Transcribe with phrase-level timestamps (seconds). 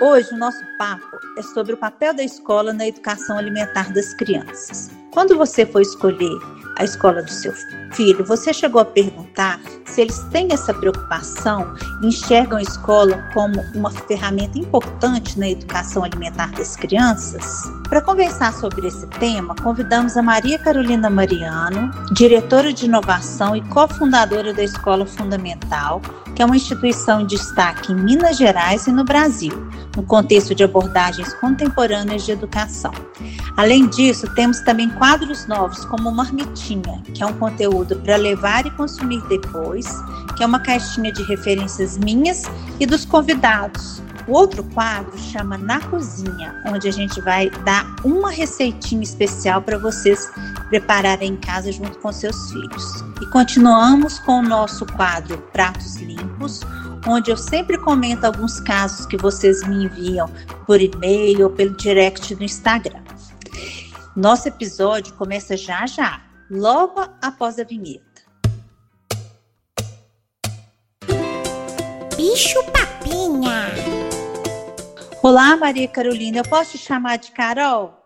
[0.00, 1.06] Hoje o nosso papo
[1.38, 4.90] é sobre o papel da escola na educação alimentar das crianças.
[5.12, 6.36] Quando você for escolher
[6.76, 7.52] a escola do seu
[7.92, 13.90] filho, você chegou a perguntar se eles têm essa preocupação enxergam a escola como uma
[13.90, 17.62] ferramenta importante na educação alimentar das crianças?
[17.88, 24.52] Para conversar sobre esse tema, convidamos a Maria Carolina Mariano, diretora de inovação e cofundadora
[24.52, 26.00] da Escola Fundamental,
[26.34, 30.64] que é uma instituição em destaque em Minas Gerais e no Brasil, no contexto de
[30.64, 32.92] abordagens contemporâneas de educação.
[33.56, 36.63] Além disso, temos também quadros novos, como Marmitinha,
[37.12, 39.86] que é um conteúdo para levar e consumir depois,
[40.36, 42.44] que é uma caixinha de referências minhas
[42.80, 44.02] e dos convidados.
[44.26, 49.76] O outro quadro chama Na Cozinha, onde a gente vai dar uma receitinha especial para
[49.76, 50.30] vocês
[50.70, 53.04] prepararem em casa junto com seus filhos.
[53.20, 56.60] E continuamos com o nosso quadro Pratos Limpos,
[57.06, 60.30] onde eu sempre comento alguns casos que vocês me enviam
[60.66, 63.02] por e-mail ou pelo direct do Instagram.
[64.16, 68.22] Nosso episódio começa já já, logo após a vinheta.
[72.16, 73.68] Bicho Papinha.
[75.22, 77.98] Olá, Maria Carolina, eu posso te chamar de Carol?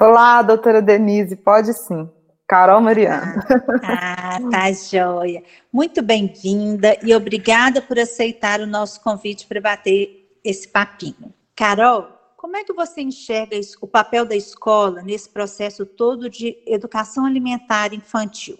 [0.00, 2.08] Olá, doutora Denise, pode sim.
[2.46, 3.44] Carol Mariana.
[3.84, 5.42] Ah, ah tá joia.
[5.72, 11.32] Muito bem-vinda e obrigada por aceitar o nosso convite para bater esse papinho.
[11.54, 17.26] Carol, como é que você enxerga o papel da escola nesse processo todo de educação
[17.26, 18.56] alimentar infantil?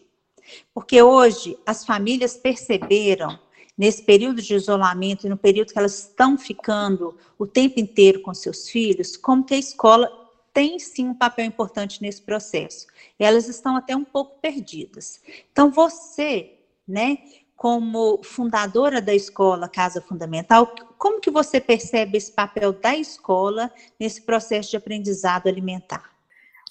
[0.75, 3.39] Porque hoje as famílias perceberam,
[3.79, 8.34] nesse período de isolamento e no período que elas estão ficando o tempo inteiro com
[8.34, 10.11] seus filhos, como que a escola
[10.53, 12.89] tem sim um papel importante nesse processo.
[13.17, 15.21] Elas estão até um pouco perdidas.
[15.53, 17.19] Então, você, né,
[17.59, 24.23] como fundadora da escola Casa Fundamental, como que você percebe esse papel da escola nesse
[24.23, 26.05] processo de aprendizado alimentar?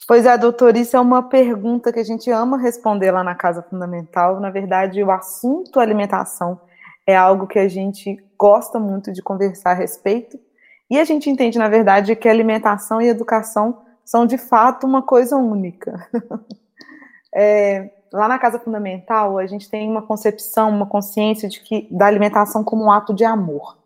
[0.08, 3.62] Pois é, doutor, isso é uma pergunta que a gente ama responder lá na Casa
[3.62, 4.40] Fundamental.
[4.40, 6.62] Na verdade, o assunto alimentação
[7.06, 10.40] é algo que a gente gosta muito de conversar a respeito.
[10.90, 15.36] E a gente entende, na verdade, que alimentação e educação são de fato uma coisa
[15.36, 16.08] única.
[17.36, 22.06] é, lá na Casa Fundamental, a gente tem uma concepção, uma consciência de que da
[22.06, 23.78] alimentação como um ato de amor.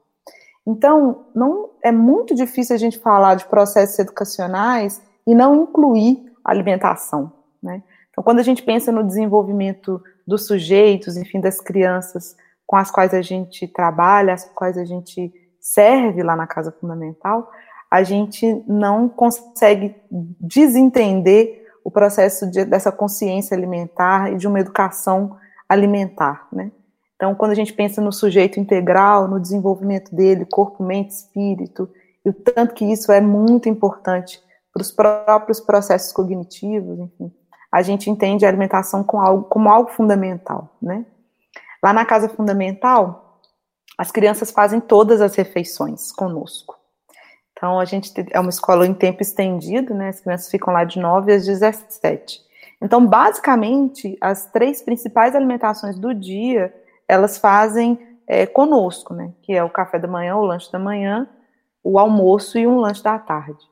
[0.66, 7.32] Então, não é muito difícil a gente falar de processos educacionais e não incluir alimentação,
[7.62, 7.82] né?
[8.10, 12.36] Então, quando a gente pensa no desenvolvimento dos sujeitos, enfim, das crianças
[12.68, 17.50] com as quais a gente trabalha, as quais a gente serve lá na Casa Fundamental,
[17.90, 19.96] a gente não consegue
[20.40, 25.38] desentender o processo de, dessa consciência alimentar e de uma educação
[25.68, 26.72] alimentar, né?
[27.16, 31.88] Então, quando a gente pensa no sujeito integral, no desenvolvimento dele, corpo, mente, espírito,
[32.26, 34.42] e o tanto que isso é muito importante
[34.74, 37.32] para os próprios processos cognitivos, enfim,
[37.72, 41.06] a gente entende a alimentação como algo, como algo fundamental, né?
[41.84, 43.40] Lá na casa fundamental,
[43.98, 46.81] as crianças fazem todas as refeições conosco.
[47.62, 50.10] Então, a gente é uma escola em tempo estendido, né?
[50.10, 52.42] As crianças ficam lá de 9 às 17.
[52.82, 56.74] Então, basicamente, as três principais alimentações do dia,
[57.08, 59.32] elas fazem é, conosco, né?
[59.44, 61.30] Que é o café da manhã, o lanche da manhã,
[61.84, 63.64] o almoço e um lanche da tarde.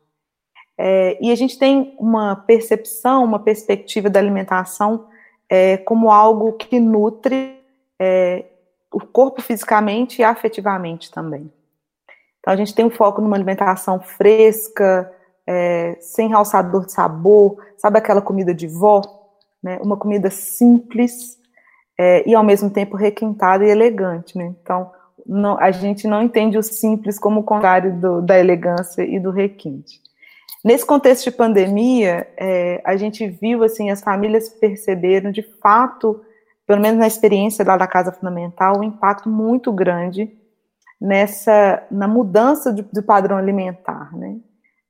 [0.77, 5.07] É, e a gente tem uma percepção, uma perspectiva da alimentação
[5.49, 7.59] é, como algo que nutre
[7.97, 8.45] é,
[8.93, 11.51] o corpo fisicamente e afetivamente também.
[12.39, 15.11] Então, a gente tem um foco numa alimentação fresca,
[15.45, 19.01] é, sem realçador de sabor, sabe aquela comida de vó?
[19.61, 19.79] Né?
[19.81, 21.37] Uma comida simples
[21.97, 24.37] é, e, ao mesmo tempo, requintada e elegante.
[24.37, 24.53] Né?
[24.61, 24.91] Então,
[25.25, 29.31] não, a gente não entende o simples como o contrário do, da elegância e do
[29.31, 30.01] requinte.
[30.63, 36.21] Nesse contexto de pandemia, é, a gente viu, assim, as famílias perceberam, de fato,
[36.67, 40.31] pelo menos na experiência lá da Casa Fundamental, um impacto muito grande
[40.99, 44.37] nessa na mudança de, do padrão alimentar, né?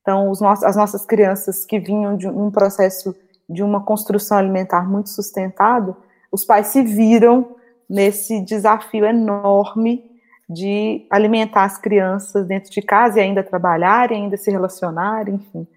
[0.01, 3.15] Então, os nossos, as nossas crianças que vinham de um processo
[3.47, 5.95] de uma construção alimentar muito sustentado,
[6.31, 7.55] os pais se viram
[7.89, 10.03] nesse desafio enorme
[10.49, 15.67] de alimentar as crianças dentro de casa e ainda trabalhar, e ainda se relacionar, enfim.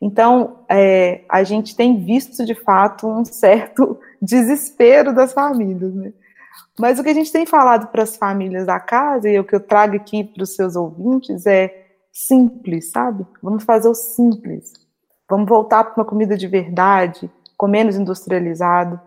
[0.00, 6.12] Então, é, a gente tem visto de fato um certo desespero das famílias, né?
[6.78, 9.54] Mas o que a gente tem falado para as famílias da casa, e o que
[9.54, 13.26] eu trago aqui para os seus ouvintes, é simples, sabe?
[13.42, 14.72] Vamos fazer o simples.
[15.28, 19.00] Vamos voltar para uma comida de verdade, com menos industrializado,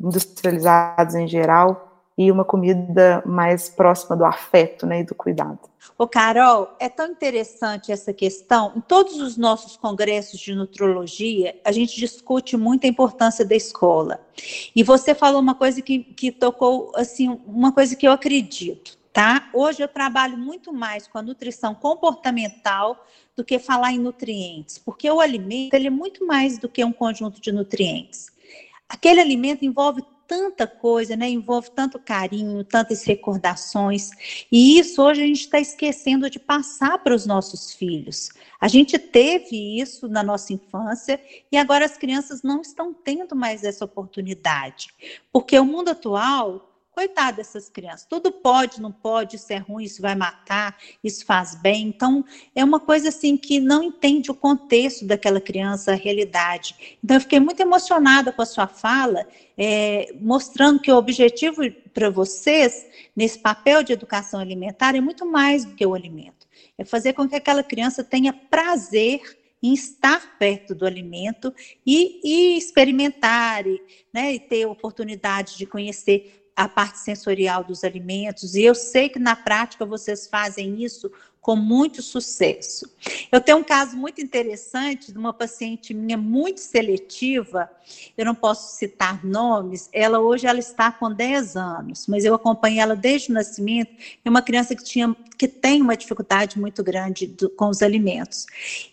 [0.00, 1.89] industrializados em geral,
[2.20, 5.58] e uma comida mais próxima do afeto né, e do cuidado.
[5.96, 8.74] Ô, Carol, é tão interessante essa questão.
[8.76, 14.20] Em todos os nossos congressos de nutrologia, a gente discute muito a importância da escola.
[14.76, 19.48] E você falou uma coisa que, que tocou, assim, uma coisa que eu acredito, tá?
[19.54, 23.02] Hoje eu trabalho muito mais com a nutrição comportamental
[23.34, 26.92] do que falar em nutrientes, porque o alimento ele é muito mais do que um
[26.92, 28.26] conjunto de nutrientes.
[28.86, 31.28] Aquele alimento envolve tanta coisa, né?
[31.28, 34.10] Envolve tanto carinho, tantas recordações.
[34.50, 38.30] E isso hoje a gente está esquecendo de passar para os nossos filhos.
[38.60, 43.64] A gente teve isso na nossa infância e agora as crianças não estão tendo mais
[43.64, 44.94] essa oportunidade.
[45.32, 46.69] Porque o mundo atual
[47.00, 51.54] Coitado dessas crianças, tudo pode, não pode, isso é ruim, isso vai matar, isso faz
[51.54, 51.86] bem.
[51.86, 52.22] Então,
[52.54, 56.98] é uma coisa assim que não entende o contexto daquela criança, a realidade.
[57.02, 59.26] Então, eu fiquei muito emocionada com a sua fala,
[59.56, 61.62] é, mostrando que o objetivo
[61.94, 62.86] para vocês,
[63.16, 66.46] nesse papel de educação alimentar, é muito mais do que o alimento.
[66.76, 69.22] É fazer com que aquela criança tenha prazer
[69.62, 71.52] em estar perto do alimento
[71.86, 73.80] e, e experimentar, e,
[74.12, 79.18] né, e ter oportunidade de conhecer a parte sensorial dos alimentos, e eu sei que
[79.18, 81.10] na prática vocês fazem isso
[81.40, 82.86] com muito sucesso.
[83.32, 87.70] Eu tenho um caso muito interessante de uma paciente minha muito seletiva,
[88.14, 92.80] eu não posso citar nomes, ela hoje ela está com 10 anos, mas eu acompanhei
[92.80, 93.90] ela desde o nascimento,
[94.22, 98.44] é uma criança que tinha que tem uma dificuldade muito grande do, com os alimentos.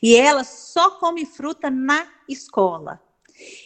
[0.01, 3.01] E ela só come fruta na escola.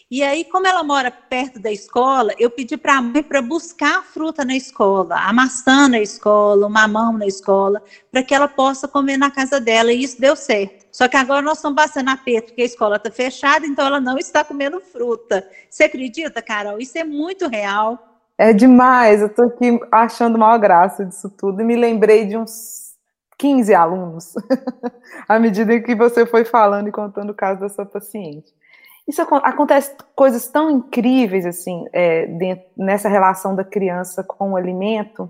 [0.10, 4.00] E aí, como ela mora perto da escola, eu pedi para a mãe para buscar
[4.00, 7.82] a fruta na escola, a maçã na escola, o mamão na escola,
[8.12, 9.94] para que ela possa comer na casa dela.
[9.94, 10.86] E isso deu certo.
[10.92, 14.18] Só que agora nós estamos passando aperto, porque a escola está fechada, então ela não
[14.18, 15.48] está comendo fruta.
[15.70, 16.80] Você acredita, Carol?
[16.80, 17.98] Isso é muito real.
[18.38, 19.22] É demais.
[19.22, 22.92] Eu estou aqui achando maior graça disso tudo e me lembrei de uns
[23.38, 24.36] 15 alunos,
[25.28, 28.54] à medida que você foi falando e contando o caso da sua paciente.
[29.08, 35.30] Isso acontece coisas tão incríveis assim é, dentro, nessa relação da criança com o alimento.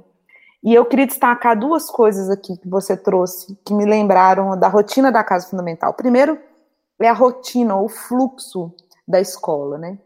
[0.64, 5.12] E eu queria destacar duas coisas aqui que você trouxe que me lembraram da rotina
[5.12, 5.94] da casa fundamental.
[5.94, 6.38] Primeiro
[7.02, 8.72] é a rotina, o fluxo
[9.08, 9.98] da escola, né?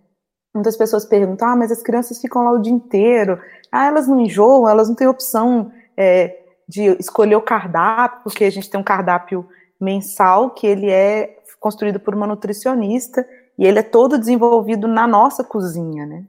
[0.53, 3.37] Muitas pessoas perguntam: ah, mas as crianças ficam lá o dia inteiro,
[3.69, 8.49] ah, elas não enjoam, elas não têm opção é, de escolher o cardápio, porque a
[8.49, 9.45] gente tem um cardápio
[9.79, 15.43] mensal que ele é construído por uma nutricionista e ele é todo desenvolvido na nossa
[15.43, 16.25] cozinha, né?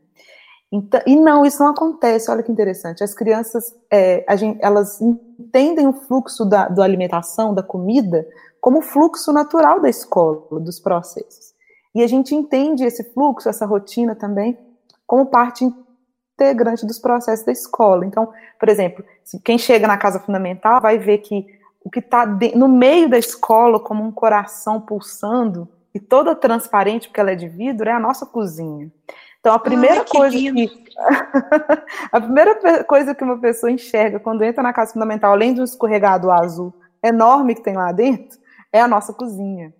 [0.70, 2.31] Então, e não, isso não acontece.
[2.31, 3.02] Olha que interessante.
[3.02, 8.26] As crianças, é, gente, elas entendem o fluxo da do alimentação, da comida,
[8.61, 11.55] como fluxo natural da escola, dos processos.
[11.94, 14.58] E a gente entende esse fluxo, essa rotina também,
[15.06, 15.64] como parte
[16.34, 18.05] integrante dos processos da escola.
[18.05, 19.05] Então, por exemplo,
[19.44, 21.46] quem chega na casa fundamental vai ver que
[21.82, 27.19] o que está no meio da escola, como um coração pulsando, e toda transparente, porque
[27.19, 28.93] ela é de vidro, é a nossa cozinha.
[29.41, 30.55] Então, a primeira Ai, que coisa lindo.
[30.55, 30.85] que
[32.13, 36.31] a primeira coisa que uma pessoa enxerga quando entra na casa fundamental, além do escorregado
[36.31, 38.39] azul enorme que tem lá dentro,
[38.71, 39.73] é a nossa cozinha.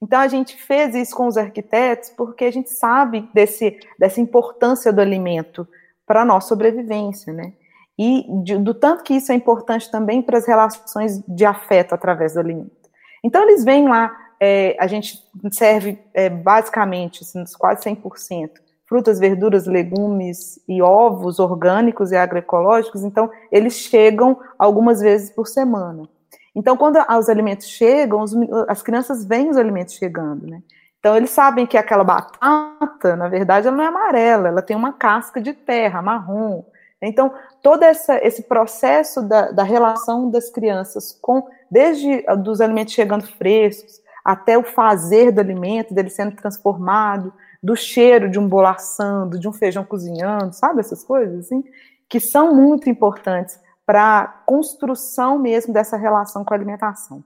[0.00, 4.92] Então a gente fez isso com os arquitetos porque a gente sabe desse, dessa importância
[4.92, 5.66] do alimento
[6.06, 7.52] para a nossa sobrevivência, né?
[7.98, 12.34] E de, do tanto que isso é importante também para as relações de afeto através
[12.34, 12.88] do alimento.
[13.24, 18.50] Então eles vêm lá é, a gente serve é, basicamente, assim, quase 100%,
[18.86, 26.08] frutas, verduras, legumes e ovos orgânicos e agroecológicos, então eles chegam algumas vezes por semana.
[26.54, 28.34] Então, quando os alimentos chegam, os,
[28.66, 30.62] as crianças veem os alimentos chegando, né?
[30.98, 34.92] Então, eles sabem que aquela batata, na verdade, ela não é amarela, ela tem uma
[34.92, 36.64] casca de terra, marrom.
[37.00, 43.24] Então, todo essa, esse processo da, da relação das crianças com, desde dos alimentos chegando
[43.26, 47.32] frescos, até o fazer do alimento, dele sendo transformado,
[47.62, 51.64] do cheiro de um bolo assando, de um feijão cozinhando, sabe essas coisas assim,
[52.08, 57.24] que são muito importantes para a construção mesmo dessa relação com a alimentação.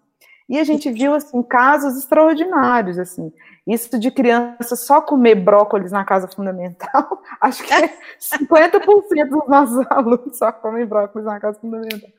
[0.49, 3.33] E a gente viu assim casos extraordinários assim.
[3.67, 7.89] Isso de criança só comer brócolis na casa fundamental, acho que é
[8.21, 12.11] 50% dos nossos alunos só comem brócolis na casa fundamental.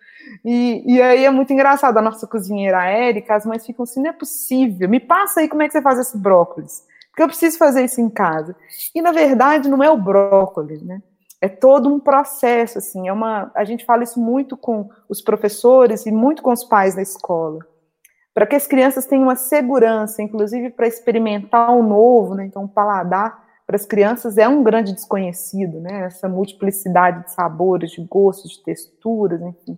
[0.43, 4.09] E, e aí é muito engraçado, a nossa cozinheira Érica, as mães ficam assim, não
[4.09, 7.57] é possível, me passa aí como é que você faz esse brócolis, porque eu preciso
[7.57, 8.55] fazer isso em casa.
[8.93, 11.01] E na verdade não é o brócolis, né?
[11.41, 16.05] É todo um processo, assim, é uma, a gente fala isso muito com os professores
[16.05, 17.59] e muito com os pais da escola,
[18.33, 22.45] para que as crianças tenham uma segurança, inclusive para experimentar o novo, né?
[22.45, 26.05] Então, o paladar para as crianças é um grande desconhecido, né?
[26.05, 29.77] Essa multiplicidade de sabores, de gostos, de texturas, enfim.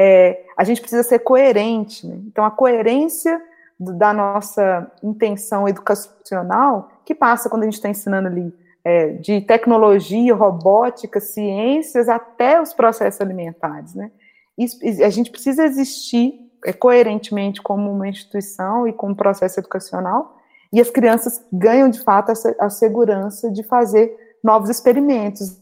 [0.00, 2.20] É, a gente precisa ser coerente, né?
[2.28, 3.42] Então, a coerência
[3.78, 9.40] do, da nossa intenção educacional, que passa quando a gente está ensinando ali é, de
[9.40, 14.12] tecnologia, robótica, ciências, até os processos alimentares, né?
[14.56, 20.38] E a gente precisa existir é, coerentemente como uma instituição e como processo educacional,
[20.72, 25.60] e as crianças ganham, de fato, a segurança de fazer novos experimentos,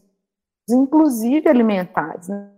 [0.68, 2.28] inclusive alimentares.
[2.28, 2.50] Né?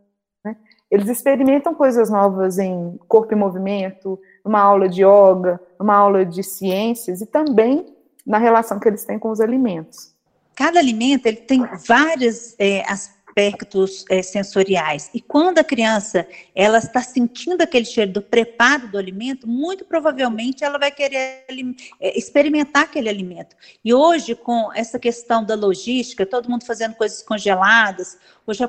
[0.90, 6.42] Eles experimentam coisas novas em corpo e movimento, uma aula de yoga, uma aula de
[6.42, 7.95] ciências e também
[8.26, 10.14] na relação que eles têm com os alimentos.
[10.54, 17.00] Cada alimento ele tem vários é, aspectos é, sensoriais e quando a criança ela está
[17.00, 21.45] sentindo aquele cheiro do preparo do alimento, muito provavelmente ela vai querer
[22.00, 23.54] é, experimentar aquele alimento.
[23.85, 28.64] E hoje com essa questão da logística, todo mundo fazendo coisas congeladas, hoje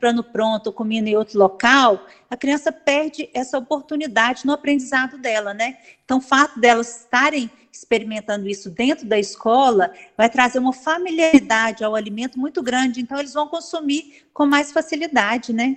[0.00, 5.76] comprando pronto, comendo em outro local, a criança perde essa oportunidade no aprendizado dela, né?
[6.02, 11.94] Então, o fato delas estarem experimentando isso dentro da escola vai trazer uma familiaridade ao
[11.94, 15.76] alimento muito grande, então eles vão consumir com mais facilidade, né?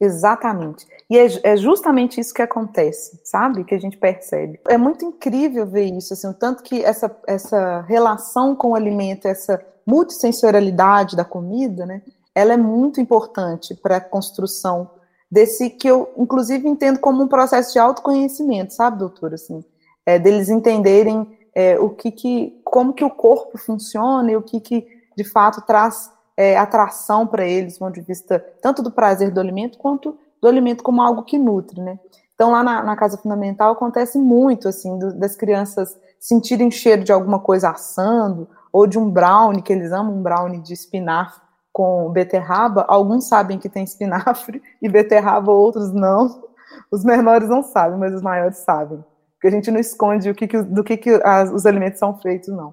[0.00, 0.86] Exatamente.
[1.10, 3.64] E é, é, justamente isso que acontece, sabe?
[3.64, 4.60] Que a gente percebe.
[4.68, 9.26] É muito incrível ver isso, assim, o tanto que essa, essa relação com o alimento,
[9.26, 12.02] essa multissensorialidade da comida, né?
[12.36, 14.90] Ela é muito importante para a construção
[15.32, 19.36] desse que eu, inclusive, entendo como um processo de autoconhecimento, sabe, doutora?
[19.36, 19.64] Assim,
[20.04, 24.60] é, deles entenderem é, o que, que, como que o corpo funciona e o que,
[24.60, 29.30] que de fato traz é, atração para eles, do ponto de vista tanto do prazer
[29.30, 31.98] do alimento quanto do alimento como algo que nutre, né?
[32.34, 37.10] Então, lá na, na casa fundamental acontece muito, assim, do, das crianças sentirem cheiro de
[37.10, 41.45] alguma coisa assando, ou de um brownie, que eles amam um brownie de espinafre,
[41.76, 46.42] com beterraba, alguns sabem que tem espinafre e beterraba, outros não.
[46.90, 49.04] Os menores não sabem, mas os maiores sabem.
[49.34, 52.18] Porque a gente não esconde o que, que do que, que as, os alimentos são
[52.18, 52.72] feitos, não.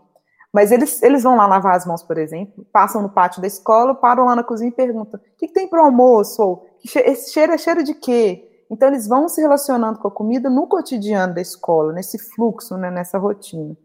[0.53, 3.93] Mas eles, eles vão lá lavar as mãos, por exemplo, passam no pátio da escola,
[3.93, 6.41] param lá na cozinha e perguntam: o que, que tem para o almoço?
[6.41, 8.65] Ou esse cheiro é cheiro de quê?
[8.72, 12.89] Então, eles vão se relacionando com a comida no cotidiano da escola, nesse fluxo, né,
[12.89, 13.75] nessa rotina.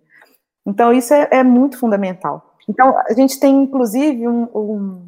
[0.65, 2.55] Então, isso é, é muito fundamental.
[2.69, 5.08] Então, a gente tem, inclusive, um, um,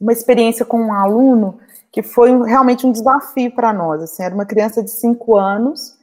[0.00, 1.58] uma experiência com um aluno
[1.92, 4.02] que foi realmente um desafio para nós.
[4.02, 5.98] Assim, era uma criança de 5 anos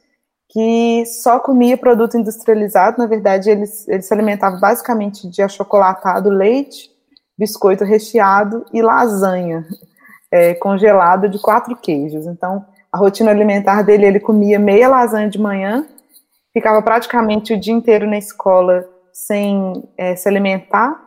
[0.50, 2.98] que só comia produto industrializado.
[2.98, 6.90] Na verdade, ele, ele se alimentava basicamente de achocolatado, leite,
[7.36, 9.66] biscoito recheado e lasanha
[10.30, 12.26] é, congelado de quatro queijos.
[12.26, 15.86] Então, a rotina alimentar dele, ele comia meia lasanha de manhã,
[16.52, 20.98] ficava praticamente o dia inteiro na escola sem é, se alimentar,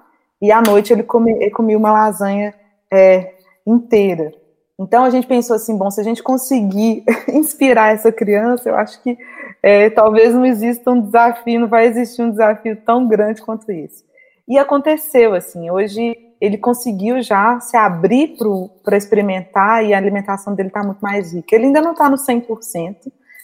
[0.41, 1.05] e à noite ele,
[1.39, 2.53] ele comia uma lasanha
[2.91, 3.33] é,
[3.65, 4.31] inteira.
[4.79, 9.01] Então a gente pensou assim, bom, se a gente conseguir inspirar essa criança, eu acho
[9.03, 9.17] que
[9.61, 14.03] é, talvez não exista um desafio, não vai existir um desafio tão grande quanto esse.
[14.47, 18.35] E aconteceu, assim, hoje ele conseguiu já se abrir
[18.83, 21.55] para experimentar e a alimentação dele está muito mais rica.
[21.55, 22.95] Ele ainda não está no 100%,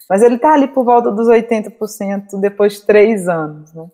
[0.09, 3.85] mas ele está ali por volta dos 80% depois de três anos, né?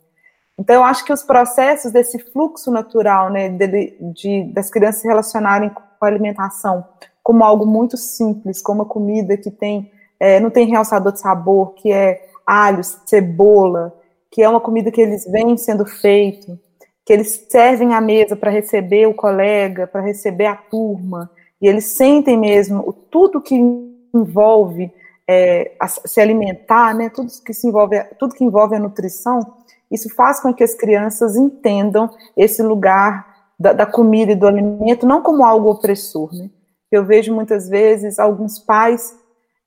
[0.57, 5.07] Então, eu acho que os processos desse fluxo natural, né, de, de, das crianças se
[5.07, 6.85] relacionarem com a alimentação
[7.23, 11.73] como algo muito simples, como uma comida que tem, é, não tem realçador de sabor,
[11.73, 13.97] que é alho, cebola,
[14.29, 16.59] que é uma comida que eles vêm sendo feito,
[17.05, 21.31] que eles servem à mesa para receber o colega, para receber a turma,
[21.61, 23.55] e eles sentem mesmo tudo que
[24.13, 24.91] envolve
[25.25, 29.39] é, a, se alimentar, né, tudo que se envolve, tudo que envolve a nutrição,
[29.93, 33.25] isso faz com que as crianças entendam esse lugar
[33.59, 36.49] da, da comida e do alimento não como algo opressor, né?
[36.91, 39.15] Eu vejo muitas vezes alguns pais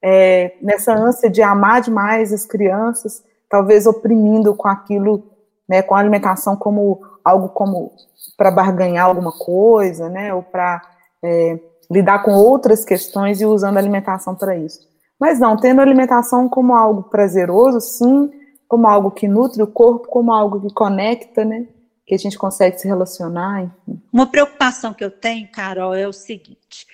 [0.02, 5.24] é, nessa ânsia de amar demais as crianças, talvez oprimindo com aquilo,
[5.68, 7.92] né, com a alimentação como algo como
[8.36, 10.80] para barganhar alguma coisa, né, ou para
[11.24, 11.58] é,
[11.90, 14.80] lidar com outras questões e usando a alimentação para isso.
[15.18, 18.30] Mas não, tendo a alimentação como algo prazeroso, sim,
[18.68, 21.66] como algo que nutre o corpo, como algo que conecta, né?
[22.04, 23.62] Que a gente consegue se relacionar.
[23.62, 24.00] Enfim.
[24.12, 26.86] Uma preocupação que eu tenho, Carol, é o seguinte: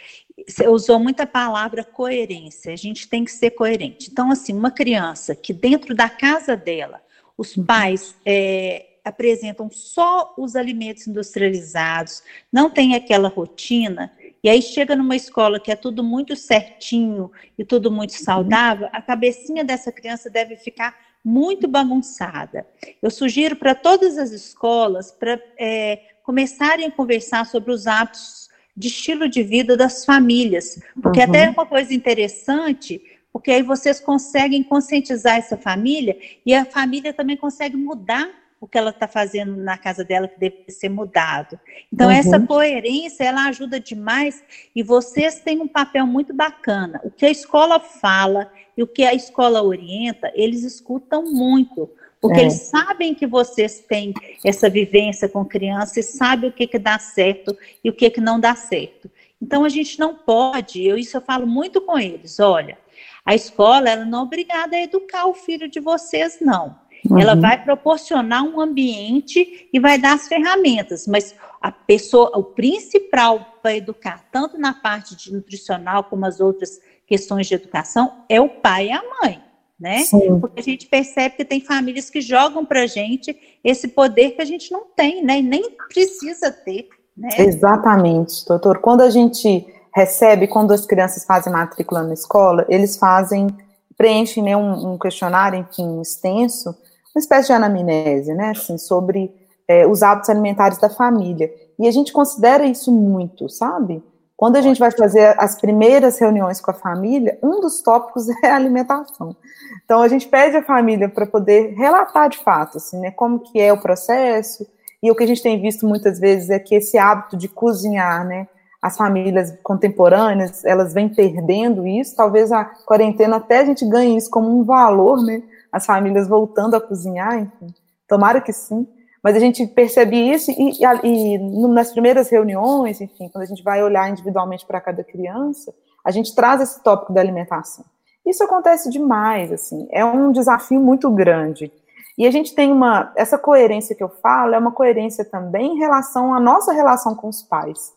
[0.48, 4.10] você usou muita palavra coerência, a gente tem que ser coerente.
[4.10, 7.00] Então, assim, uma criança que dentro da casa dela,
[7.36, 14.12] os pais é, apresentam só os alimentos industrializados, não tem aquela rotina,
[14.42, 18.24] e aí chega numa escola que é tudo muito certinho e tudo muito uhum.
[18.24, 22.66] saudável, a cabecinha dessa criança deve ficar muito bagunçada.
[23.00, 28.88] Eu sugiro para todas as escolas para é, começarem a conversar sobre os hábitos de
[28.88, 31.26] estilo de vida das famílias, porque uhum.
[31.26, 33.02] até é uma coisa interessante,
[33.32, 38.30] porque aí vocês conseguem conscientizar essa família e a família também consegue mudar
[38.62, 41.58] o que ela está fazendo na casa dela que deve ser mudado.
[41.92, 42.12] Então, uhum.
[42.12, 44.42] essa coerência, ela ajuda demais
[44.74, 47.00] e vocês têm um papel muito bacana.
[47.02, 52.38] O que a escola fala e o que a escola orienta, eles escutam muito, porque
[52.38, 52.42] é.
[52.42, 54.14] eles sabem que vocês têm
[54.44, 58.20] essa vivência com criança e sabem o que, que dá certo e o que, que
[58.20, 59.10] não dá certo.
[59.40, 62.78] Então, a gente não pode, eu, isso eu falo muito com eles, olha,
[63.24, 66.80] a escola, ela não é obrigada a educar o filho de vocês, não.
[67.08, 67.18] Uhum.
[67.18, 73.58] Ela vai proporcionar um ambiente e vai dar as ferramentas, mas a pessoa, o principal
[73.60, 76.80] para educar, tanto na parte de nutricional como as outras
[77.12, 79.38] questões de educação, é o pai e a mãe,
[79.78, 79.98] né?
[79.98, 80.40] Sim.
[80.40, 84.40] Porque a gente percebe que tem famílias que jogam para a gente esse poder que
[84.40, 85.40] a gente não tem, né?
[85.40, 86.88] E nem precisa ter.
[87.14, 87.28] Né?
[87.38, 88.78] Exatamente, doutor.
[88.78, 93.46] Quando a gente recebe, quando as crianças fazem matrícula na escola, eles fazem,
[93.94, 96.70] preenchem né, um, um questionário, enfim, extenso,
[97.14, 99.30] uma espécie de anamnese, né, assim, sobre
[99.68, 101.52] é, os hábitos alimentares da família.
[101.78, 104.02] E a gente considera isso muito, sabe?
[104.42, 108.50] Quando a gente vai fazer as primeiras reuniões com a família, um dos tópicos é
[108.50, 109.36] a alimentação.
[109.84, 113.60] Então a gente pede à família para poder relatar de fato, assim, né, como que
[113.60, 114.66] é o processo.
[115.00, 118.26] E o que a gente tem visto muitas vezes é que esse hábito de cozinhar,
[118.26, 118.48] né,
[118.82, 124.28] as famílias contemporâneas, elas vêm perdendo isso, talvez a quarentena até a gente ganhe isso
[124.28, 127.72] como um valor, né, as famílias voltando a cozinhar, enfim,
[128.08, 128.88] tomara que sim,
[129.22, 131.38] mas a gente percebe isso e, e, e
[131.68, 135.72] nas primeiras reuniões, enfim, quando a gente vai olhar individualmente para cada criança,
[136.04, 137.84] a gente traz esse tópico da alimentação.
[138.26, 141.72] Isso acontece demais, assim, é um desafio muito grande.
[142.18, 145.78] E a gente tem uma, essa coerência que eu falo, é uma coerência também em
[145.78, 147.92] relação à nossa relação com os pais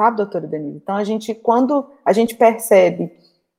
[0.00, 0.78] sabe, doutora Denise?
[0.82, 3.12] Então, a gente, quando a gente percebe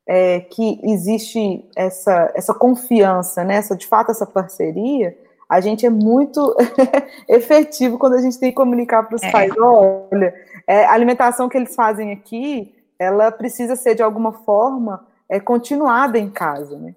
[0.07, 5.15] é, que existe essa, essa confiança, né, essa, de fato, essa parceria,
[5.51, 6.55] a gente é muito
[7.27, 9.31] efetivo quando a gente tem que comunicar para os é.
[9.31, 10.33] pais, olha,
[10.65, 16.17] é, a alimentação que eles fazem aqui, ela precisa ser, de alguma forma, é, continuada
[16.17, 16.95] em casa, né?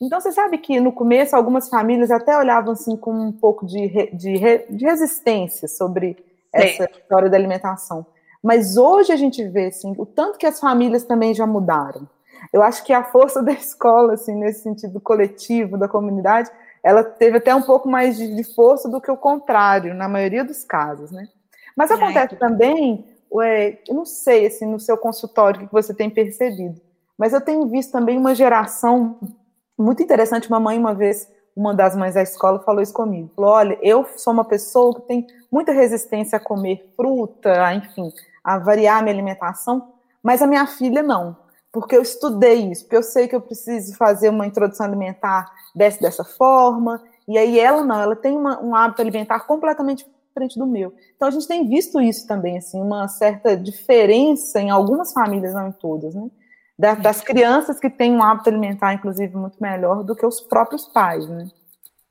[0.00, 3.88] Então, você sabe que no começo algumas famílias até olhavam assim com um pouco de,
[4.12, 4.38] de,
[4.70, 6.16] de resistência sobre
[6.52, 8.06] essa história da alimentação.
[8.40, 12.08] Mas hoje a gente vê assim, o tanto que as famílias também já mudaram.
[12.52, 16.50] Eu acho que a força da escola, assim, nesse sentido coletivo, da comunidade,
[16.82, 20.44] ela teve até um pouco mais de, de força do que o contrário, na maioria
[20.44, 21.28] dos casos, né?
[21.76, 26.08] Mas acontece também, ué, eu não sei, assim, no seu consultório, o que você tem
[26.08, 26.80] percebido,
[27.18, 29.18] mas eu tenho visto também uma geração
[29.78, 30.48] muito interessante.
[30.48, 33.30] Uma mãe, uma vez, uma das mães da escola falou isso comigo.
[33.34, 38.12] Falou: olha, eu sou uma pessoa que tem muita resistência a comer fruta, enfim,
[38.44, 41.36] a variar a minha alimentação, mas a minha filha não,
[41.76, 46.00] porque eu estudei isso, porque eu sei que eu preciso fazer uma introdução alimentar dessa,
[46.00, 50.66] dessa forma, e aí ela não, ela tem uma, um hábito alimentar completamente diferente do
[50.66, 50.94] meu.
[51.14, 55.68] Então a gente tem visto isso também, assim, uma certa diferença em algumas famílias, não
[55.68, 56.30] em todas, né?
[56.78, 61.28] Das crianças que têm um hábito alimentar, inclusive, muito melhor do que os próprios pais,
[61.28, 61.46] né?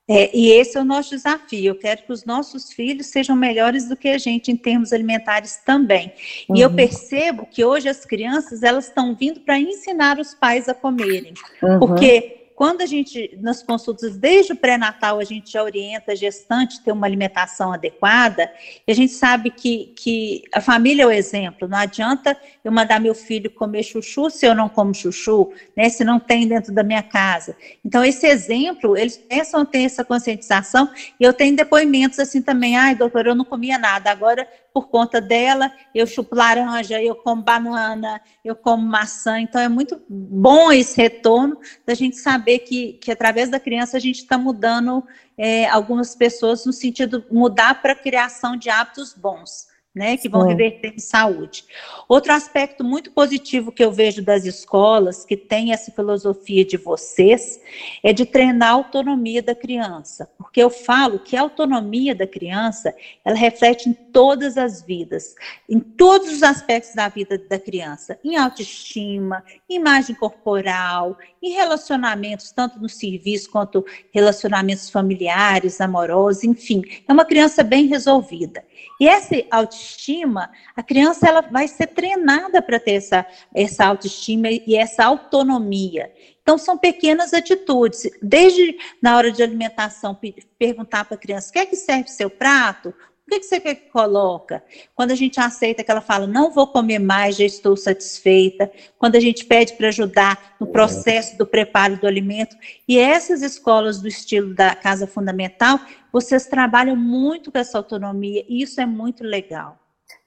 [0.08, 1.64] É, e esse é o nosso desafio.
[1.64, 5.60] Eu quero que os nossos filhos sejam melhores do que a gente em termos alimentares
[5.64, 6.12] também.
[6.48, 6.56] Uhum.
[6.56, 6.76] E eu uhum.
[6.76, 11.78] percebo que hoje as crianças elas estão vindo para ensinar os pais a comerem, uhum.
[11.80, 16.82] porque quando a gente, nas consultas, desde o pré-natal, a gente já orienta a gestante
[16.82, 18.50] ter uma alimentação adequada,
[18.86, 21.68] e a gente sabe que, que a família é o exemplo.
[21.68, 26.02] Não adianta eu mandar meu filho comer chuchu se eu não como chuchu, né, se
[26.02, 27.54] não tem dentro da minha casa.
[27.84, 30.90] Então, esse exemplo, eles a ter essa conscientização,
[31.20, 35.22] e eu tenho depoimentos assim também, ai, doutor, eu não comia nada, agora por conta
[35.22, 39.40] dela, eu chupo laranja, eu como banana, eu como maçã.
[39.40, 44.00] Então é muito bom esse retorno da gente saber que, que através da criança a
[44.00, 45.02] gente está mudando
[45.38, 50.46] é, algumas pessoas no sentido mudar para a criação de hábitos bons né, que vão
[50.46, 51.64] reverter em saúde.
[52.06, 57.58] Outro aspecto muito positivo que eu vejo das escolas, que tem essa filosofia de vocês,
[58.02, 62.94] é de treinar a autonomia da criança, porque eu falo que a autonomia da criança,
[63.24, 65.34] ela reflete em todas as vidas,
[65.66, 72.78] em todos os aspectos da vida da criança, em autoestima, imagem corporal, em relacionamentos, tanto
[72.78, 73.82] no serviço quanto
[74.12, 78.62] relacionamentos familiares, amorosos, enfim, é uma criança bem resolvida.
[79.00, 84.48] E essa autoestima autoestima, a criança ela vai ser treinada para ter essa, essa autoestima
[84.50, 86.12] e essa autonomia.
[86.42, 88.08] Então, são pequenas atitudes.
[88.20, 90.18] Desde na hora de alimentação,
[90.58, 92.92] perguntar para a criança: quer que serve seu prato?
[93.26, 94.62] O que, que você quer que coloca?
[94.94, 98.70] Quando a gente aceita que ela fala, não vou comer mais, já estou satisfeita.
[99.00, 102.56] Quando a gente pede para ajudar no processo do preparo do alimento.
[102.86, 105.80] E essas escolas do estilo da Casa Fundamental,
[106.12, 109.76] vocês trabalham muito com essa autonomia, e isso é muito legal.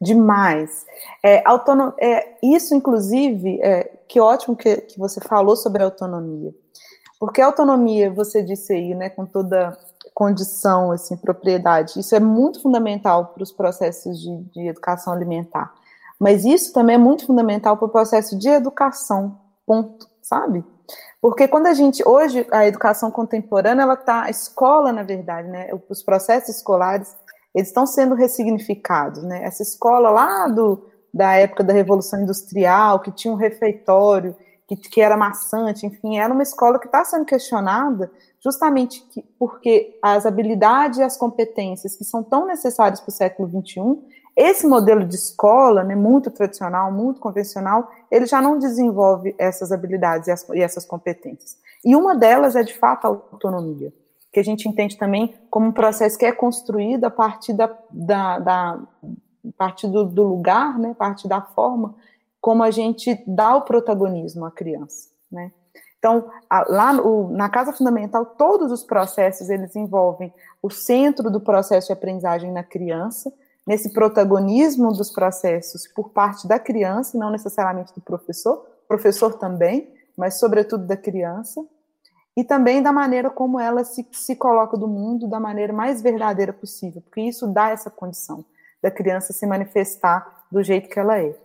[0.01, 0.85] Demais.
[1.23, 1.93] É, autonom...
[2.01, 6.53] é, isso, inclusive, é, que ótimo que, que você falou sobre autonomia.
[7.17, 9.77] Porque a autonomia, você disse aí, né, com toda
[10.13, 11.99] condição, assim, propriedade.
[11.99, 15.73] Isso é muito fundamental para os processos de, de, educação alimentar.
[16.19, 20.63] Mas isso também é muito fundamental para o processo de educação, ponto, sabe?
[21.21, 25.69] Porque quando a gente, hoje, a educação contemporânea, ela está, a escola, na verdade, né,
[25.89, 27.15] os processos escolares,
[27.53, 29.43] eles estão sendo ressignificados, né?
[29.43, 34.35] Essa escola lá do, da época da Revolução Industrial, que tinha um refeitório,
[34.67, 38.11] que, que era maçante, enfim, era uma escola que está sendo questionada
[38.43, 43.49] justamente que, porque as habilidades e as competências que são tão necessárias para o século
[43.49, 43.99] XXI,
[44.35, 50.27] esse modelo de escola, né, muito tradicional, muito convencional, ele já não desenvolve essas habilidades
[50.27, 51.57] e, as, e essas competências.
[51.83, 53.93] E uma delas é, de fato, a autonomia,
[54.31, 58.39] que a gente entende também como um processo que é construído a partir, da, da,
[58.39, 58.79] da
[59.57, 61.95] partir do, do lugar, né, a partir da forma
[62.41, 65.51] como a gente dá o protagonismo à criança, né?
[65.99, 66.31] Então,
[66.69, 66.93] lá
[67.29, 72.63] na Casa Fundamental, todos os processos, eles envolvem o centro do processo de aprendizagem na
[72.63, 73.31] criança,
[73.67, 80.39] nesse protagonismo dos processos por parte da criança, não necessariamente do professor, professor também, mas
[80.39, 81.63] sobretudo da criança,
[82.35, 86.53] e também da maneira como ela se, se coloca do mundo da maneira mais verdadeira
[86.53, 88.45] possível, porque isso dá essa condição
[88.81, 91.35] da criança se manifestar do jeito que ela é.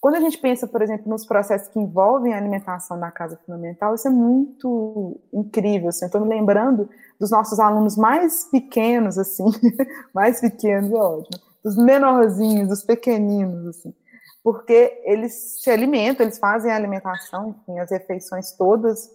[0.00, 3.94] Quando a gente pensa, por exemplo, nos processos que envolvem a alimentação na casa fundamental,
[3.94, 5.90] isso é muito incrível.
[5.90, 9.44] Assim, Estou me lembrando dos nossos alunos mais pequenos, assim,
[10.14, 13.94] mais pequenos, é ótimo, dos menorzinhos, dos pequeninos, assim,
[14.42, 19.10] porque eles se alimentam, eles fazem a alimentação, enfim, as refeições todas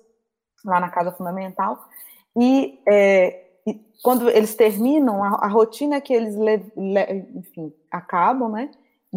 [0.64, 1.84] lá na casa fundamental,
[2.38, 8.52] e, é, e quando eles terminam, a, a rotina que eles, le, le, enfim, acabam,
[8.52, 8.70] né?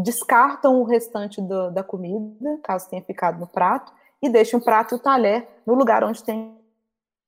[0.03, 4.95] Descartam o restante do, da comida, caso tenha ficado no prato, e deixam o prato
[4.95, 6.57] e o talher no lugar onde tem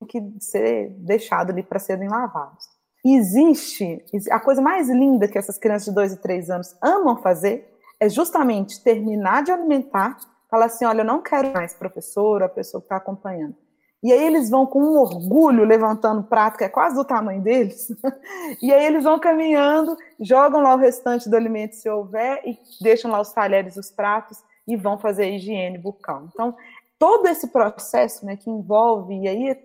[0.08, 2.66] que ser deixado ali para serem lavados.
[3.04, 7.70] existe a coisa mais linda que essas crianças de 2 e 3 anos amam fazer
[7.98, 10.18] é justamente terminar de alimentar,
[10.50, 13.54] falar assim: olha, eu não quero mais professor, a pessoa que está acompanhando.
[14.02, 17.42] E aí eles vão com um orgulho levantando o prato, que é quase do tamanho
[17.42, 17.92] deles.
[18.62, 23.10] e aí eles vão caminhando, jogam lá o restante do alimento se houver, e deixam
[23.10, 26.24] lá os talheres, os pratos, e vão fazer a higiene bucal.
[26.32, 26.54] Então,
[26.98, 29.56] todo esse processo né, que envolve, e aí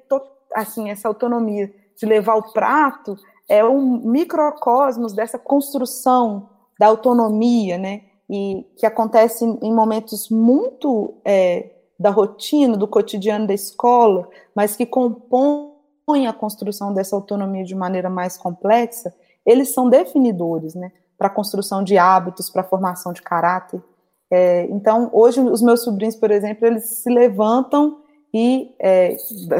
[0.54, 3.18] assim, essa autonomia de levar o prato,
[3.48, 8.02] é um microcosmos dessa construção da autonomia, né?
[8.30, 14.86] E que acontece em momentos muito é, da rotina, do cotidiano da escola, mas que
[14.86, 19.14] compõem a construção dessa autonomia de maneira mais complexa,
[19.46, 23.82] eles são definidores, né, para a construção de hábitos, para a formação de caráter.
[24.30, 28.00] É, então, hoje, os meus sobrinhos, por exemplo, eles se levantam
[28.34, 29.16] e é,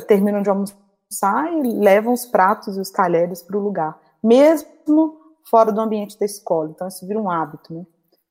[0.08, 5.18] terminam de almoçar e levam os pratos e os talheres para o lugar, mesmo
[5.50, 6.72] fora do ambiente da escola.
[6.72, 7.86] Então, isso vira um hábito, né?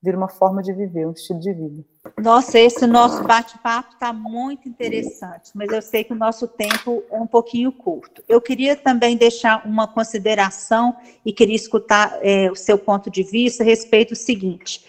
[0.05, 1.85] Vira uma forma de viver, um estilo de vida.
[2.23, 7.19] Nossa, esse nosso bate-papo está muito interessante, mas eu sei que o nosso tempo é
[7.19, 8.23] um pouquinho curto.
[8.29, 13.63] Eu queria também deixar uma consideração e queria escutar é, o seu ponto de vista
[13.63, 14.85] a respeito do seguinte.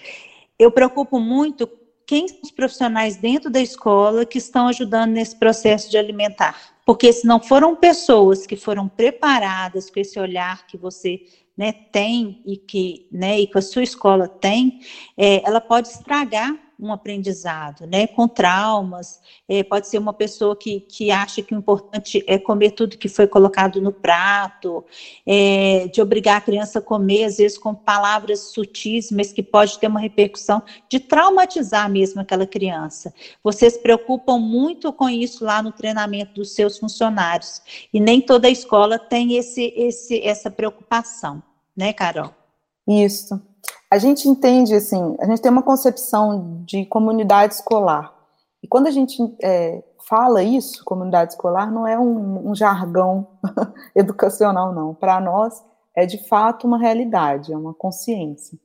[0.60, 1.70] Eu preocupo muito
[2.06, 6.76] quem são os profissionais dentro da escola que estão ajudando nesse processo de alimentar.
[6.86, 11.22] Porque se não foram pessoas que foram preparadas com esse olhar que você
[11.58, 14.74] né, tem e que, né, e que a sua escola tem,
[15.18, 20.82] é, ela pode estragar um aprendizado, né, com traumas, é, pode ser uma pessoa que,
[20.82, 24.84] que acha que o importante é comer tudo que foi colocado no prato,
[25.26, 29.80] é, de obrigar a criança a comer, às vezes com palavras sutis, mas que pode
[29.80, 33.14] ter uma repercussão de traumatizar mesmo aquela criança.
[33.44, 37.62] Vocês se preocupam muito com isso lá no treinamento dos seus funcionários,
[37.94, 41.42] e nem toda escola tem esse, esse, essa preocupação,
[41.76, 42.34] né, Carol?
[42.88, 43.42] Isso
[43.90, 48.14] a gente entende assim, a gente tem uma concepção de comunidade escolar.
[48.62, 53.28] E quando a gente é, fala isso, comunidade escolar, não é um, um jargão
[53.96, 54.94] educacional, não.
[54.94, 55.64] Para nós,
[55.96, 58.58] é de fato uma realidade, é uma consciência.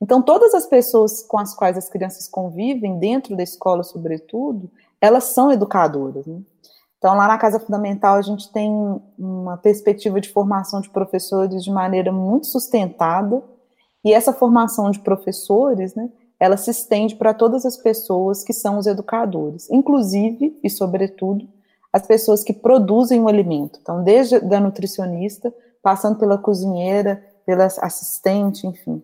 [0.00, 5.24] Então, todas as pessoas com as quais as crianças convivem, dentro da escola, sobretudo, elas
[5.24, 6.26] são educadoras.
[6.26, 6.40] Né?
[6.98, 8.70] Então, lá na Casa Fundamental, a gente tem
[9.18, 13.42] uma perspectiva de formação de professores de maneira muito sustentada,
[14.04, 18.78] e essa formação de professores, né, ela se estende para todas as pessoas que são
[18.78, 21.48] os educadores, inclusive e sobretudo
[21.92, 23.78] as pessoas que produzem o alimento.
[23.80, 29.02] Então, desde a nutricionista, passando pela cozinheira, pela assistente, enfim.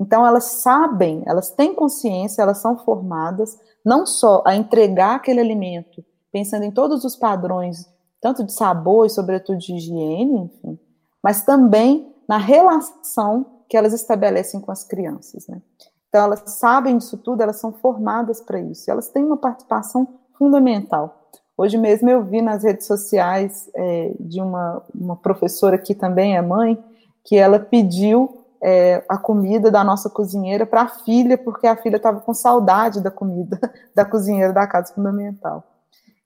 [0.00, 6.04] Então, elas sabem, elas têm consciência, elas são formadas não só a entregar aquele alimento,
[6.30, 7.88] pensando em todos os padrões,
[8.20, 10.78] tanto de sabor e, sobretudo, de higiene, enfim,
[11.22, 15.60] mas também na relação que elas estabelecem com as crianças, né?
[16.08, 21.28] Então, elas sabem disso tudo, elas são formadas para isso, elas têm uma participação fundamental.
[21.56, 26.40] Hoje mesmo eu vi nas redes sociais é, de uma, uma professora que também é
[26.40, 26.82] mãe,
[27.24, 31.96] que ela pediu é, a comida da nossa cozinheira para a filha, porque a filha
[31.96, 33.58] estava com saudade da comida
[33.94, 35.64] da cozinheira da Casa Fundamental.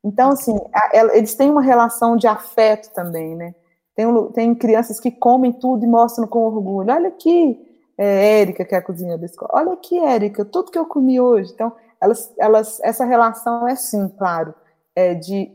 [0.04, 3.54] Então, assim, a, a, eles têm uma relação de afeto também, né?
[4.02, 6.92] Tem, tem crianças que comem tudo e mostram com orgulho.
[6.92, 7.58] Olha aqui,
[7.96, 9.50] é, Érica, que é a cozinha da escola.
[9.54, 11.52] Olha aqui, Érica, tudo que eu comi hoje.
[11.52, 14.54] Então, elas, elas, essa relação é sim, claro,
[14.96, 15.52] é de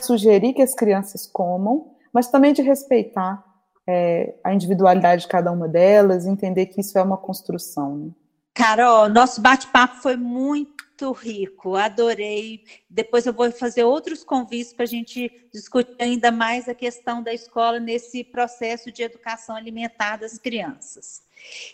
[0.00, 3.44] sugerir que as crianças comam, mas também de respeitar
[3.86, 7.96] é, a individualidade de cada uma delas, entender que isso é uma construção.
[7.96, 8.10] Né?
[8.54, 12.64] Carol, nosso bate-papo foi muito rico, adorei.
[12.88, 17.32] Depois eu vou fazer outros convites para a gente discutir ainda mais a questão da
[17.32, 21.22] escola nesse processo de educação alimentar das crianças.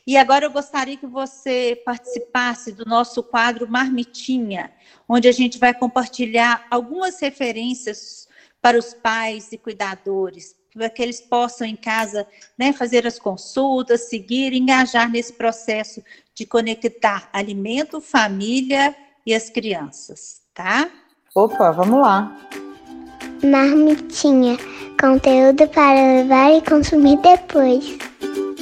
[0.07, 4.73] E agora eu gostaria que você participasse do nosso quadro Marmitinha,
[5.09, 8.29] onde a gente vai compartilhar algumas referências
[8.61, 12.27] para os pais e cuidadores, para que eles possam em casa
[12.59, 16.03] né, fazer as consultas, seguir, engajar nesse processo
[16.35, 18.95] de conectar alimento, família
[19.27, 20.91] e as crianças, tá?
[21.35, 22.37] Opa, vamos lá.
[23.43, 24.57] Marmitinha,
[25.01, 27.99] conteúdo para levar e consumir depois.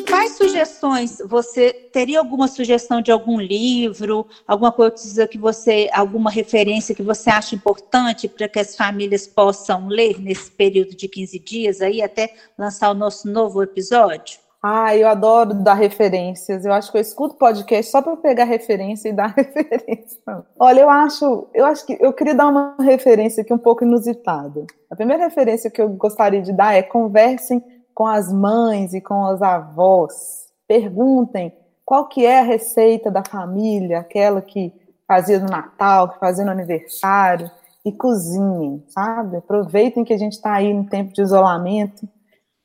[0.09, 1.23] Quais sugestões?
[1.27, 7.31] Você teria alguma sugestão de algum livro, alguma coisa que você, alguma referência que você
[7.31, 12.35] acha importante para que as famílias possam ler nesse período de 15 dias aí até
[12.59, 14.42] lançar o nosso novo episódio?
[14.63, 16.65] Ah, eu adoro dar referências.
[16.65, 20.21] Eu acho que eu escuto podcast só para pegar referência e dar referência.
[20.57, 24.65] Olha, eu acho, eu acho que eu queria dar uma referência aqui um pouco inusitada.
[24.89, 27.61] A primeira referência que eu gostaria de dar é conversem
[27.93, 30.47] com as mães e com os avós.
[30.69, 31.53] Perguntem
[31.85, 34.73] qual que é a receita da família, aquela que
[35.09, 37.51] fazia no Natal, que fazia no aniversário,
[37.85, 39.39] e cozinhem, sabe?
[39.39, 42.09] Aproveitem que a gente está aí no tempo de isolamento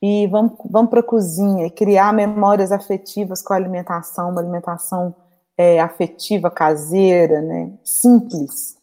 [0.02, 5.16] e vamos, vamos para a cozinha criar memórias afetivas com a alimentação, uma alimentação
[5.58, 7.72] é, afetiva, caseira, né?
[7.84, 8.78] simples,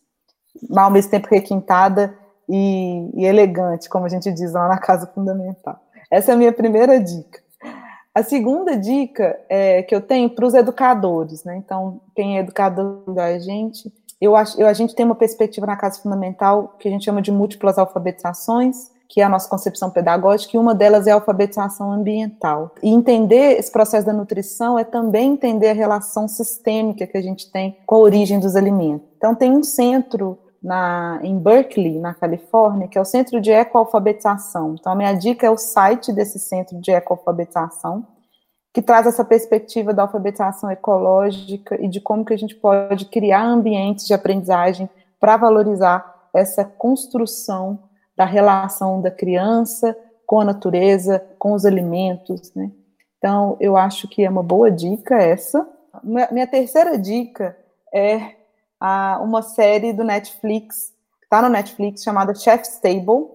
[0.68, 2.16] mas ao mesmo tempo requintada
[2.48, 5.81] e, e elegante, como a gente diz lá na Casa Fundamental.
[6.11, 7.42] Essa é a minha primeira dica.
[8.14, 11.57] A segunda dica é, que eu tenho para os educadores, né?
[11.57, 16.00] Então, quem é educador da gente, eu eu, a gente tem uma perspectiva na Casa
[16.00, 20.59] Fundamental que a gente chama de múltiplas alfabetizações, que é a nossa concepção pedagógica, e
[20.59, 22.74] uma delas é a alfabetização ambiental.
[22.83, 27.48] E entender esse processo da nutrição é também entender a relação sistêmica que a gente
[27.48, 29.07] tem com a origem dos alimentos.
[29.16, 34.74] Então, tem um centro na, em Berkeley, na Califórnia, que é o Centro de Ecoalfabetização.
[34.81, 38.05] Então, a minha dica é o site desse Centro de Ecoalfabetização,
[38.72, 43.44] que traz essa perspectiva da alfabetização ecológica e de como que a gente pode criar
[43.44, 47.79] ambientes de aprendizagem para valorizar essa construção
[48.16, 49.96] da relação da criança
[50.27, 52.70] com a natureza, com os alimentos, né?
[53.18, 55.66] Então, eu acho que é uma boa dica essa.
[56.03, 57.57] Minha terceira dica
[57.92, 58.35] é
[58.79, 63.29] a, uma série do Netflix, está no Netflix, chamada Chef's Table,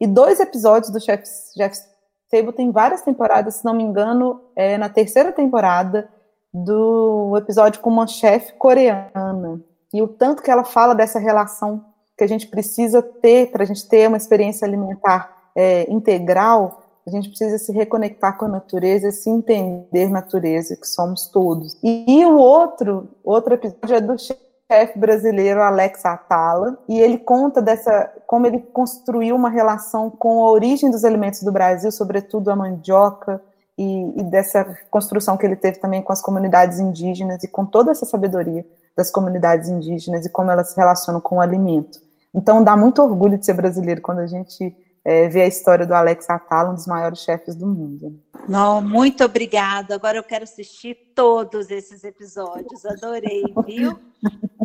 [0.00, 1.88] e dois episódios do Chef's, Chef's
[2.30, 6.08] Table tem várias temporadas, se não me engano, é na terceira temporada
[6.52, 9.60] do episódio com uma chefe coreana,
[9.92, 11.84] e o tanto que ela fala dessa relação
[12.22, 17.10] que a gente precisa ter para a gente ter uma experiência alimentar é, integral, a
[17.10, 21.76] gente precisa se reconectar com a natureza, se entender natureza, que somos todos.
[21.82, 27.60] E, e o outro, outro episódio é do chefe brasileiro Alex Atala, e ele conta
[27.60, 32.56] dessa como ele construiu uma relação com a origem dos alimentos do Brasil, sobretudo a
[32.56, 33.42] mandioca,
[33.76, 37.90] e, e, dessa construção que ele teve também com as comunidades indígenas e com toda
[37.90, 38.64] essa sabedoria
[38.96, 42.11] das comunidades indígenas e como elas se relacionam com o alimento.
[42.34, 45.94] Então dá muito orgulho de ser brasileiro quando a gente é, ver a história do
[45.94, 48.18] Alex Atala, um dos maiores chefes do mundo.
[48.48, 49.94] Não, muito obrigada.
[49.94, 52.84] Agora eu quero assistir todos esses episódios.
[52.86, 53.98] Adorei, viu?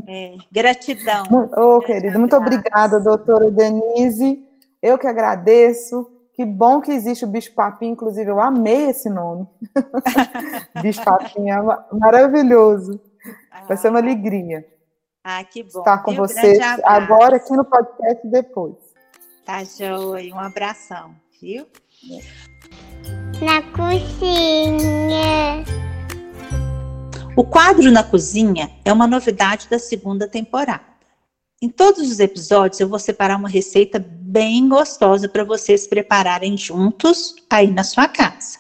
[0.08, 1.24] É, gratidão.
[1.56, 4.44] Ô, oh, querido, muito obrigada, doutora Denise.
[4.82, 6.12] Eu que agradeço.
[6.34, 9.48] Que bom que existe o bicho papinho, inclusive eu amei esse nome.
[10.84, 13.02] bicho papinho é maravilhoso.
[13.68, 14.64] Vai ser uma alegria.
[15.30, 15.80] Ah, que bom.
[15.80, 18.76] Estar com vocês agora aqui no podcast e depois.
[19.46, 20.34] Tá joia.
[20.34, 21.68] Um abração, viu?
[23.42, 25.66] Na cozinha.
[27.36, 30.86] O quadro na cozinha é uma novidade da segunda temporada.
[31.62, 37.36] Em todos os episódios eu vou separar uma receita bem gostosa para vocês prepararem juntos
[37.50, 38.60] aí na sua casa.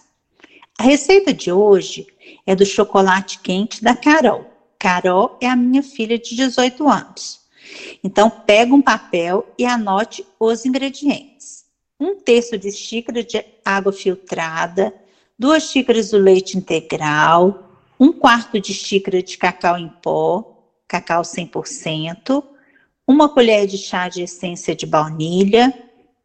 [0.77, 2.05] A receita de hoje
[2.45, 4.56] é do chocolate quente da Carol.
[4.79, 7.41] Carol é a minha filha de 18 anos.
[8.03, 11.65] Então, pega um papel e anote os ingredientes.
[11.99, 14.93] Um terço de xícara de água filtrada,
[15.37, 22.43] duas xícaras do leite integral, um quarto de xícara de cacau em pó, cacau 100%,
[23.07, 25.73] uma colher de chá de essência de baunilha,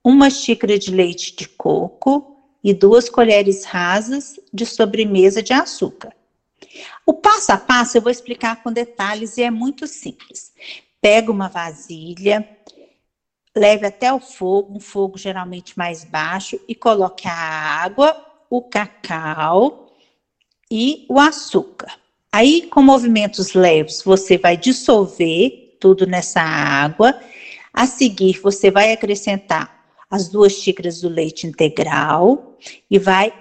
[0.04, 6.12] uma xícara de leite de coco e duas colheres rasas de sobremesa de açúcar.
[7.07, 10.53] O passo a passo eu vou explicar com detalhes e é muito simples.
[11.01, 12.48] Pega uma vasilha,
[13.57, 18.16] leve até o fogo, um fogo geralmente mais baixo, e coloque a água,
[18.48, 19.92] o cacau
[20.70, 21.92] e o açúcar.
[22.31, 27.18] Aí, com movimentos leves, você vai dissolver tudo nessa água.
[27.75, 32.57] A seguir, você vai acrescentar as duas xícaras do leite integral
[32.90, 33.33] e vai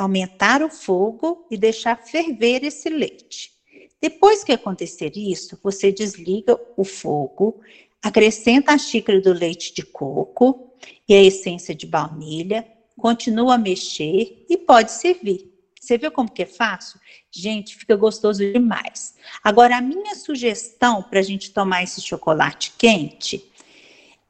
[0.00, 3.52] aumentar o fogo e deixar ferver esse leite.
[4.00, 7.60] Depois que acontecer isso, você desliga o fogo,
[8.02, 10.72] acrescenta a xícara do leite de coco
[11.06, 15.50] e a essência de baunilha, continua a mexer e pode servir.
[15.78, 17.00] Você viu como que é fácil?
[17.30, 19.14] Gente, fica gostoso demais.
[19.42, 23.50] Agora, a minha sugestão para a gente tomar esse chocolate quente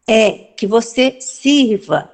[0.06, 2.10] é que você sirva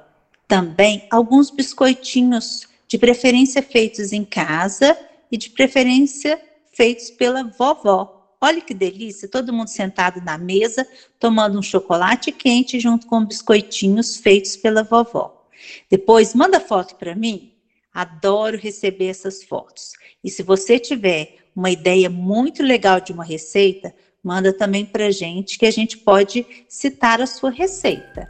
[0.47, 4.97] também alguns biscoitinhos, de preferência feitos em casa
[5.31, 6.41] e de preferência
[6.73, 8.35] feitos pela vovó.
[8.39, 10.87] Olha que delícia, todo mundo sentado na mesa,
[11.19, 15.47] tomando um chocolate quente junto com biscoitinhos feitos pela vovó.
[15.89, 17.53] Depois, manda foto para mim.
[17.91, 19.93] Adoro receber essas fotos.
[20.23, 25.57] E se você tiver uma ideia muito legal de uma receita, manda também para gente
[25.57, 28.29] que a gente pode citar a sua receita.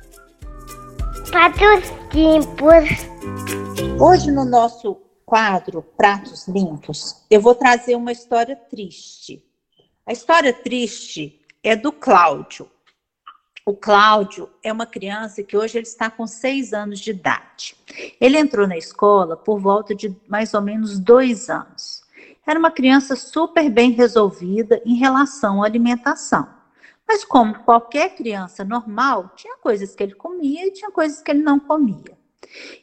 [1.32, 2.46] Patrocínios.
[4.00, 9.44] Hoje no nosso quadro Pratos Limpos, eu vou trazer uma história triste.
[10.06, 12.70] A história triste é do Cláudio.
[13.66, 17.76] O Cláudio é uma criança que hoje ele está com seis anos de idade.
[18.22, 22.02] Ele entrou na escola por volta de mais ou menos dois anos.
[22.46, 26.57] Era uma criança super bem resolvida em relação à alimentação.
[27.08, 31.42] Mas, como qualquer criança normal, tinha coisas que ele comia e tinha coisas que ele
[31.42, 32.18] não comia.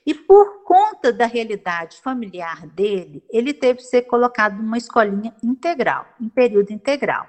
[0.04, 6.06] E por conta da realidade familiar dele, ele teve que ser colocado numa escolinha integral,
[6.20, 7.26] em período integral.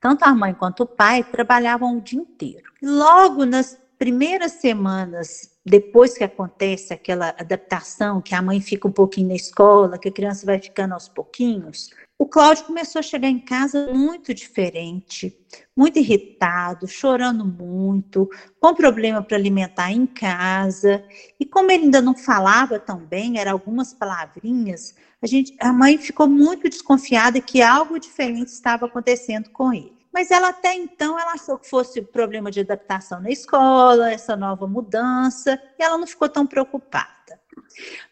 [0.00, 2.70] Tanto a mãe quanto o pai trabalhavam o dia inteiro.
[2.82, 9.28] Logo nas primeiras semanas depois que acontece aquela adaptação, que a mãe fica um pouquinho
[9.28, 13.38] na escola, que a criança vai ficando aos pouquinhos, o Cláudio começou a chegar em
[13.38, 15.36] casa muito diferente,
[15.76, 21.04] muito irritado, chorando muito, com problema para alimentar em casa.
[21.38, 25.98] E como ele ainda não falava tão bem, eram algumas palavrinhas, a, gente, a mãe
[25.98, 29.96] ficou muito desconfiada que algo diferente estava acontecendo com ele.
[30.12, 34.66] Mas ela até então ela achou que fosse problema de adaptação na escola, essa nova
[34.66, 37.38] mudança, e ela não ficou tão preocupada.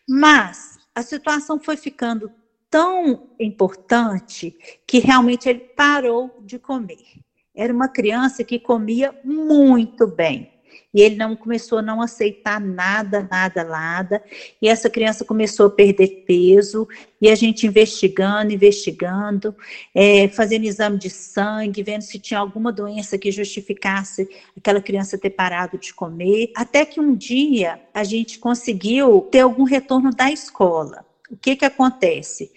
[0.06, 2.30] Mas a situação foi ficando
[2.74, 4.52] tão importante
[4.84, 7.20] que realmente ele parou de comer.
[7.54, 10.50] Era uma criança que comia muito bem.
[10.92, 14.24] E ele não começou a não aceitar nada, nada, nada.
[14.60, 16.88] E essa criança começou a perder peso.
[17.20, 19.54] E a gente investigando, investigando,
[19.94, 25.30] é, fazendo exame de sangue, vendo se tinha alguma doença que justificasse aquela criança ter
[25.30, 26.50] parado de comer.
[26.56, 31.64] Até que um dia a gente conseguiu ter algum retorno da escola o que que
[31.64, 32.50] acontece?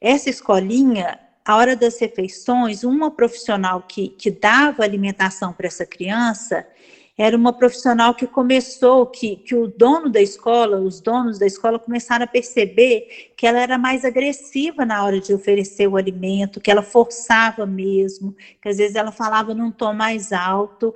[0.00, 6.66] Essa escolinha, a hora das refeições, uma profissional que, que dava alimentação para essa criança
[7.22, 11.78] era uma profissional que começou, que, que o dono da escola, os donos da escola
[11.78, 16.70] começaram a perceber que ela era mais agressiva na hora de oferecer o alimento, que
[16.70, 20.94] ela forçava mesmo, que às vezes ela falava num tom mais alto,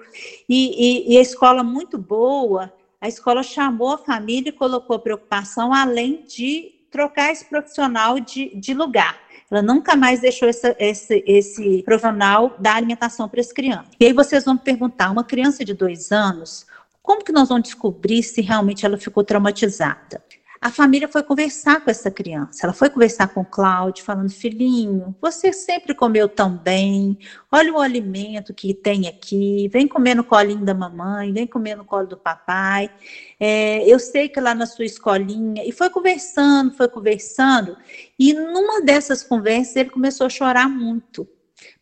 [0.49, 5.75] e, e, e a escola muito boa, a escola chamou a família e colocou preocupação,
[5.75, 9.19] além de trocar esse profissional de, de lugar.
[9.51, 13.89] Ela nunca mais deixou essa, esse, esse profissional da alimentação para as crianças.
[13.99, 16.65] E aí vocês vão perguntar, uma criança de dois anos,
[17.03, 20.23] como que nós vamos descobrir se realmente ela ficou traumatizada?
[20.65, 22.65] A família foi conversar com essa criança.
[22.65, 27.19] Ela foi conversar com o Cláudio, falando: Filhinho, você sempre comeu tão bem.
[27.53, 29.69] Olha o alimento que tem aqui.
[29.71, 32.91] Vem comer no colinho da mamãe, vem comer no colo do papai.
[33.39, 35.63] É, eu sei que lá na sua escolinha.
[35.63, 37.77] E foi conversando, foi conversando.
[38.19, 41.29] E numa dessas conversas ele começou a chorar muito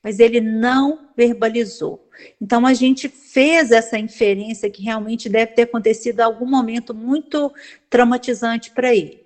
[0.02, 2.08] mas ele não verbalizou.
[2.40, 7.52] Então a gente fez essa inferência que realmente deve ter acontecido algum momento muito
[7.88, 9.22] traumatizante para ele.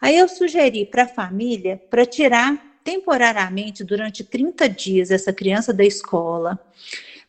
[0.00, 5.84] Aí eu sugeri para a família para tirar temporariamente durante 30 dias essa criança da
[5.84, 6.58] escola,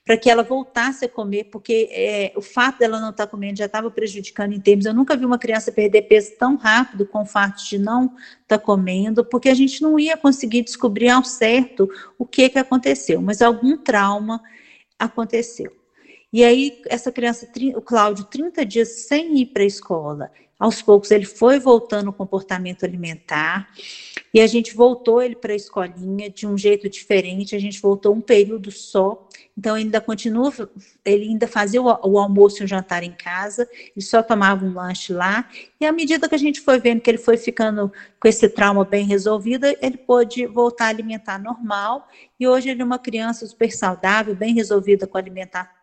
[0.08, 3.58] para que ela voltasse a comer, porque é, o fato dela não estar tá comendo
[3.58, 4.86] já estava prejudicando em termos.
[4.86, 8.58] Eu nunca vi uma criança perder peso tão rápido com o fato de não estar
[8.58, 13.22] tá comendo, porque a gente não ia conseguir descobrir ao certo o que, que aconteceu,
[13.22, 14.42] mas algum trauma
[14.98, 15.76] aconteceu.
[16.32, 17.46] E aí, essa criança,
[17.76, 22.14] o Cláudio, 30 dias sem ir para a escola, aos poucos ele foi voltando ao
[22.14, 23.70] comportamento alimentar
[24.34, 27.56] e a gente voltou ele para a escolinha de um jeito diferente.
[27.56, 29.28] A gente voltou um período só,
[29.58, 30.52] então ainda continua,
[31.04, 34.74] ele ainda fazia o, o almoço e o jantar em casa, ele só tomava um
[34.74, 35.50] lanche lá.
[35.80, 38.84] E à medida que a gente foi vendo que ele foi ficando com esse trauma
[38.84, 42.08] bem resolvido, ele pôde voltar a alimentar normal.
[42.40, 45.77] E hoje ele é uma criança super saudável, bem resolvida com a alimentação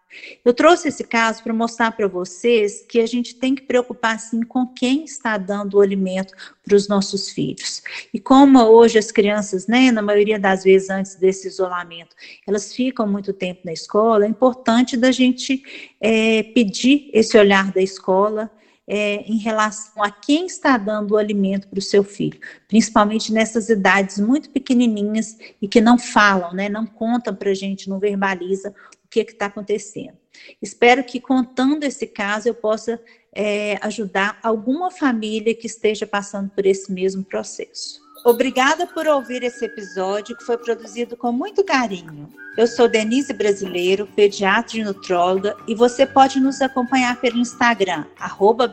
[0.45, 4.43] eu trouxe esse caso para mostrar para vocês que a gente tem que preocupar sim
[4.43, 7.83] com quem está dando o alimento para os nossos filhos.
[8.13, 12.15] E como hoje as crianças, né, na maioria das vezes antes desse isolamento,
[12.47, 15.63] elas ficam muito tempo na escola, é importante da gente
[16.01, 18.51] é, pedir esse olhar da escola.
[18.87, 22.39] É, em relação a quem está dando o alimento para o seu filho,
[22.69, 27.89] principalmente nessas idades muito pequenininhas e que não falam, né, não contam para a gente,
[27.89, 28.75] não verbaliza
[29.23, 30.17] que está acontecendo.
[30.61, 33.01] Espero que contando esse caso eu possa
[33.33, 38.03] é, ajudar alguma família que esteja passando por esse mesmo processo.
[38.25, 42.31] Obrigada por ouvir esse episódio que foi produzido com muito carinho.
[42.57, 48.07] Eu sou Denise Brasileiro, pediatra e nutróloga, e você pode nos acompanhar pelo Instagram,